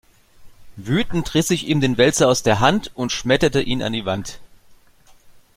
[0.77, 4.39] Wütend riss ich ihm den Wälzer aus der Hand und schmetterte ihn an die Wand.